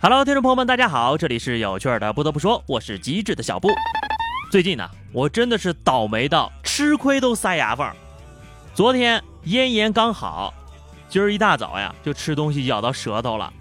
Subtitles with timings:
[0.00, 2.10] Hello，听众朋友们，大家好，这里是有趣的。
[2.14, 3.68] 不得不说，我是机智的小布。
[4.50, 7.86] 最近呢，我真的是倒霉到吃亏都塞牙缝。
[8.72, 10.54] 昨天咽炎刚好，
[11.10, 13.52] 今儿一大早呀，就吃东西咬到舌头了，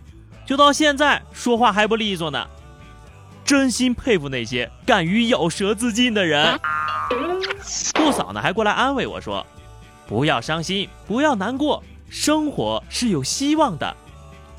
[0.46, 2.48] 就到现在说话还不利索呢。
[3.44, 6.58] 真心佩服那些敢于咬舌自尽的人。
[7.94, 9.46] 顾嫂呢还过来安慰我说
[10.08, 13.96] ：“不要伤心，不要难过，生活是有希望的，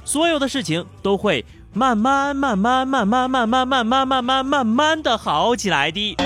[0.04, 6.16] 所有的事情都会慢慢、慢慢、慢慢、慢慢、慢慢、慢慢、慢慢的好起来的。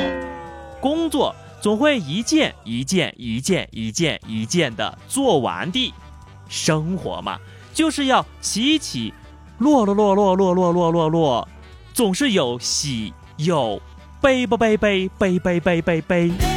[0.81, 5.93] 工作。”总会一件一件一件一件一件的做完的，
[6.49, 7.39] 生活嘛，
[7.75, 9.13] 就是要起起
[9.59, 11.49] 落落落落落落落落落，
[11.93, 13.79] 总是有喜有
[14.23, 16.50] 悲不悲悲悲悲悲悲悲。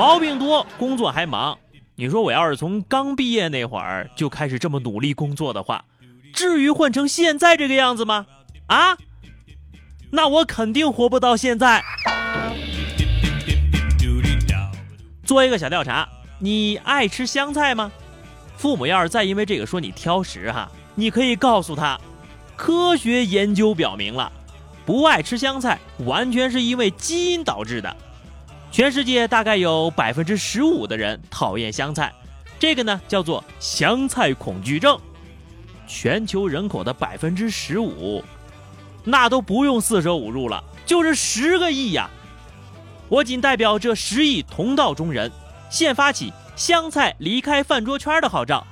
[0.00, 1.58] 毛病多，工作还忙。
[1.94, 5.84] 你说我要是从刚毕业那会儿就开始这么努力工作的话，
[6.32, 8.24] 至于混成现在这个样子吗？
[8.68, 8.96] 啊？
[10.10, 11.84] 那我肯定活不到现在。
[15.22, 17.92] 做一个小调查，你爱吃香菜吗？
[18.56, 22.00] 父母要是再因为这个说你挑食哈，你可以告诉他，
[22.56, 24.32] 科学研究表明了，
[24.86, 27.94] 不爱吃香菜完全是因为基因导致的。
[28.72, 32.12] 全世界大概有百分之十五的人讨厌香菜，
[32.58, 34.98] 这个呢叫做香菜恐惧症。
[35.88, 38.22] 全球人口的百分之十五。
[39.02, 42.08] 那都不用四舍五入了，就是十个亿呀！
[43.08, 45.32] 我仅代表这十亿同道中人，
[45.68, 48.64] 现发起香菜离开饭桌圈的号召，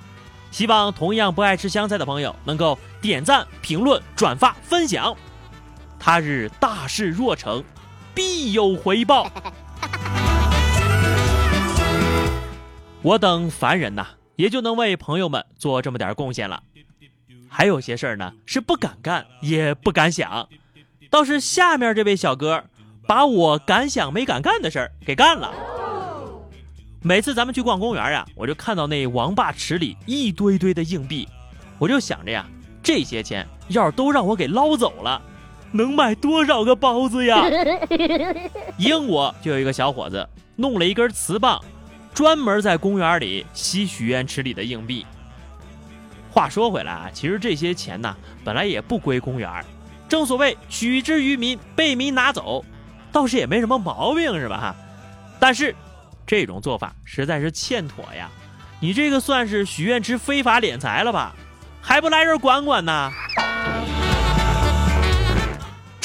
[0.52, 5.16] 希望同样不爱吃香菜的朋友能够点赞、评论、转发、分享。
[5.98, 7.64] 他日大事若成，
[8.14, 9.28] 必有回报。
[13.02, 14.06] 我等凡人呐，
[14.36, 16.62] 也就能为朋友们做这么点贡献了。
[17.48, 20.48] 还有些事儿呢，是不敢干，也不敢想。
[21.11, 22.64] 倒是下面这位小哥，
[23.06, 25.55] 把我敢想没敢干的事儿给干了。
[27.00, 31.27] 每次咱们去逛公园呀，我就看到那王八池里一堆堆的硬币，
[31.78, 32.46] 我就想着呀，
[32.83, 35.22] 这些钱要是都让我给捞走了，
[35.73, 37.42] 能买多少个包子呀？
[38.79, 41.62] 英国就有一个小伙子弄了一根磁棒，
[42.14, 45.06] 专门在公园里吸许愿池里的硬币。
[46.30, 49.51] 话说回来啊，其实这些钱呢，本来也不归公园
[50.08, 52.64] 正所谓取之于民，被民拿走，
[53.11, 54.58] 倒是也没什么毛病，是吧？
[54.58, 54.77] 哈。
[55.40, 55.74] 但是
[56.27, 58.30] 这种做法实在是欠妥呀！
[58.80, 61.35] 你这个算是许愿池非法敛财了吧？
[61.80, 63.11] 还不来人管管呢？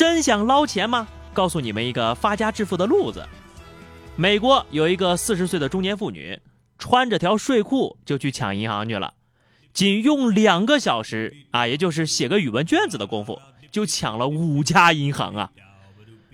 [0.03, 1.07] 真想捞钱吗？
[1.31, 3.25] 告诉你们一个发家致富的路子。
[4.17, 6.37] 美国有一个四十岁的中年妇女，
[6.77, 9.13] 穿着条睡裤就去抢银行去了。
[9.71, 13.39] 仅用两个小时啊，也就是写个语文卷子的功夫，
[13.71, 15.51] 就抢了五家银行啊！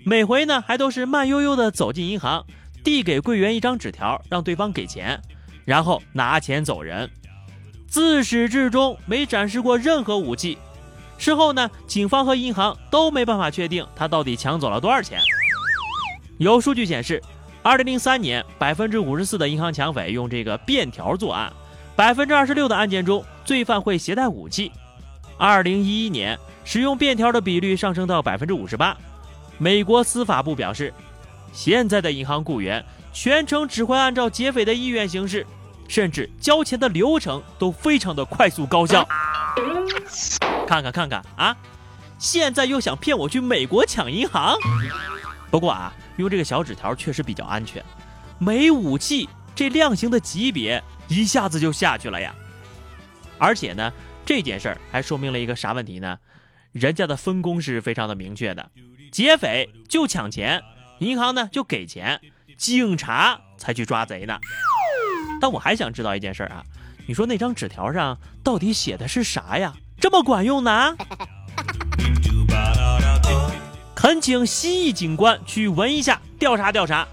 [0.04, 2.44] 每回呢，还都是慢悠悠的走进银行，
[2.82, 5.22] 递给柜员一张纸条，让对方给钱，
[5.64, 7.08] 然后拿钱走人。
[7.86, 10.58] 自始至终没展示过任何武器。
[11.20, 15.20] 事后呢，警方和银行都没办法确定他到底抢走了多少钱。
[16.38, 17.22] 有数据显示，
[17.62, 21.52] 二零零三年，百分之五十四的银行抢匪用这个便条作案。
[21.94, 24.72] 百分之二十六的案件中，罪犯会携带武器。
[25.36, 28.96] 二零一一年，使用便条的比率上升到百分之五十八。
[29.58, 30.90] 美国司法部表示，
[31.52, 32.82] 现在的银行雇员
[33.12, 35.46] 全程只会按照劫匪的意愿行事，
[35.86, 39.06] 甚至交钱的流程都非常的快速高效。
[40.70, 41.56] 看看看看啊，
[42.16, 44.56] 现在又想骗我去美国抢银行？
[45.50, 47.84] 不过啊，用这个小纸条确实比较安全，
[48.38, 50.80] 没武器，这量刑的级别。
[51.08, 52.32] 一下子就下去了呀！
[53.36, 53.92] 而且呢，
[54.24, 56.20] 这件事儿还说明了一个啥问题呢？
[56.70, 58.70] 人家的分工是非常的明确的，
[59.10, 60.62] 劫匪就抢钱，
[61.00, 62.20] 银行呢就给钱，
[62.56, 64.38] 警察才去抓贼呢。
[65.40, 66.62] 但我还想知道一件事啊，
[67.08, 69.74] 你说那张纸条上到底写的是啥呀？
[70.00, 70.96] 这么管用呢？
[73.94, 77.06] 恳请蜥蜴警官去闻一下，调查调查。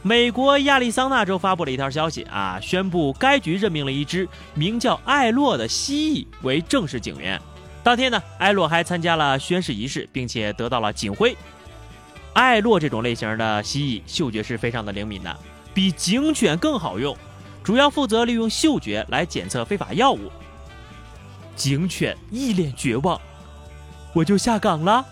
[0.00, 7.40] 美国亚利桑那州发布了一条消息啊，宣布该局任命了一只名叫艾洛的蜥蜴为正式警员。
[7.82, 11.36] 当天呢，艾洛还参加了宣誓仪式，并且得到了警徽。
[12.32, 15.36] 艾洛这种类型的蜥蜴嗅觉是非常的灵敏的，
[15.74, 17.14] 比警犬更好用，
[17.62, 20.32] 主要负责利用嗅觉来检测非法药物。
[21.54, 23.20] 警犬一脸绝望，
[24.14, 25.04] 我就下岗了。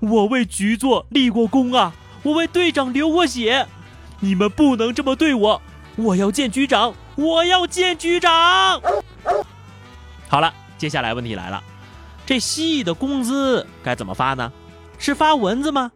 [0.00, 1.92] 我为局座立过功啊，
[2.22, 3.66] 我为队长流过血，
[4.20, 5.60] 你们不能这么对我！
[5.96, 8.80] 我要见局长，我要见局长。
[10.28, 11.62] 好了，接下来问题来了，
[12.24, 14.50] 这蜥蜴的工资该怎么发呢？
[14.98, 15.92] 是发蚊子吗？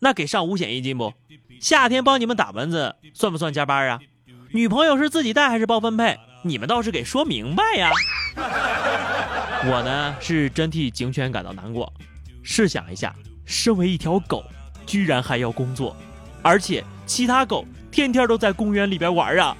[0.00, 1.12] 那给上五险一金不？
[1.60, 3.98] 夏天帮你们打蚊子算不算加班啊？
[4.52, 6.18] 女朋友是自己带还是包分配？
[6.42, 7.90] 你们倒是给说明白呀！
[9.66, 11.92] 我呢是真替警犬感到难过。
[12.42, 13.14] 试想一下，
[13.44, 14.44] 身为一条狗，
[14.86, 15.96] 居然还要工作，
[16.42, 19.56] 而且其他狗天天都在公园里边玩啊！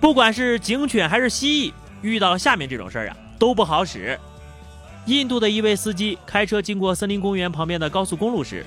[0.00, 1.72] 不管是警犬还是蜥蜴，
[2.02, 4.18] 遇到下面这种事儿啊，都不好使。
[5.06, 8.64] 印度的一位司机开车经过森林公园旁边的高速公路时，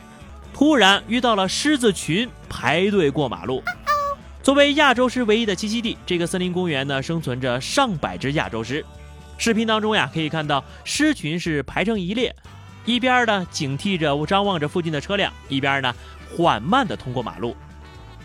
[0.53, 3.63] 突然遇到了狮子群排队过马路。
[4.43, 8.85] 作为亚洲狮唯一的栖息地，这个森林公园呢，生存着上百只亚洲狮。
[9.37, 12.35] 视频当中呀，可以看到狮群是排成一列，
[12.83, 15.95] 一边呢警惕着张望着附近的车辆，一边呢
[16.35, 17.55] 缓慢地通过马路。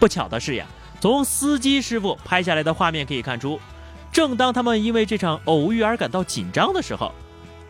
[0.00, 0.66] 不巧的是呀，
[1.00, 3.60] 从司机师傅拍下来的画面可以看出，
[4.10, 7.12] 正当他们因为这场偶遇而感到紧张的时候。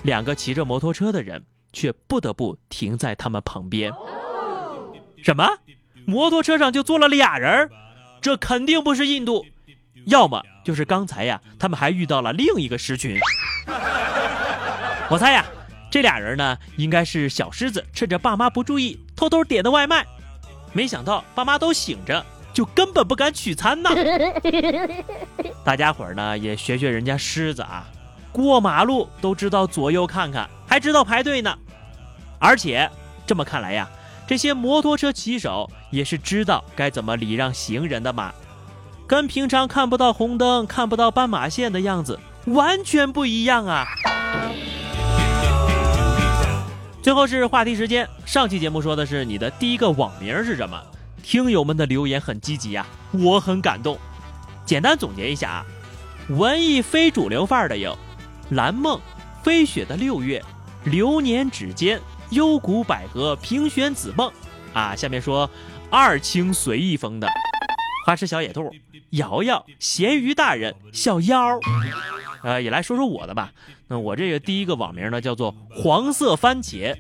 [0.05, 3.93] 两个骑着摩托车的人却不得不停在他们旁边。
[5.23, 5.47] 什么？
[6.07, 7.69] 摩托车上就坐了俩人？
[8.21, 9.47] 这肯定不是印度，
[10.07, 13.19] 要么就是刚才呀，他们还遇到了另一个狮群。
[15.11, 15.45] 我猜呀，
[15.91, 20.05] 这俩人呢，应该是小狮子趁着爸妈不注意偷偷点的外卖，
[20.73, 23.91] 没想到爸妈都醒着，就根本不敢取餐呢。
[25.65, 27.87] 大家伙儿呢，也学学人家狮子啊。
[28.33, 31.57] 过马路都知道左右看看，还知道排队呢。
[32.39, 32.89] 而且
[33.27, 33.89] 这么看来呀，
[34.29, 38.31] 这些摩托车骑手也是知道该怎么礼让行人的嘛，
[39.07, 43.87] 跟平常看不到红灯、看不到斑马线的样子完全不一样啊。
[47.01, 50.79] 最后是话题时间，上期节目说的是你的第一个网名是什么？
[51.23, 53.99] 听友们的留言很积极呀，我很感动。
[54.67, 55.65] 简单总结一下啊，
[56.29, 57.97] 文艺非主流范儿的有。
[58.51, 59.01] 蓝梦，
[59.43, 60.45] 飞雪的六月，
[60.85, 61.99] 流年指尖，
[62.31, 64.31] 幽谷百合，平旋紫梦，
[64.73, 65.49] 啊，下面说
[65.91, 67.29] 二清随意风的
[68.05, 68.75] 花痴小野兔，
[69.11, 71.59] 瑶瑶，咸鱼大人，小妖，
[72.43, 73.53] 呃，也来说说我的吧。
[73.87, 76.95] 那我这个第一个网名呢，叫做黄色番茄，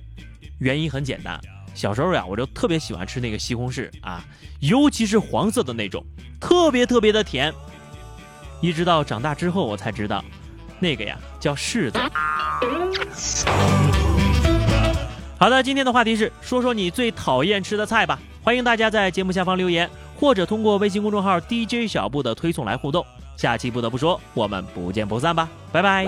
[0.58, 1.38] 原因很简单，
[1.74, 4.24] 小时候呀，我就特别喜欢吃那个西红柿啊，
[4.60, 6.04] 尤其是黄色的那种，
[6.40, 7.52] 特别特别的甜。
[8.60, 10.24] 一直到长大之后，我才知道。
[10.80, 11.98] 那个呀，叫柿子。
[15.38, 18.18] 好的，今天的话题是说说你最讨厌吃的菜吧。
[18.42, 19.88] 欢迎大家在节目下方留言，
[20.18, 23.06] 或者通过微信公众号 DJ 小布的推送来互动。
[23.36, 26.04] 下期不得不说，我们不见不散吧，拜拜。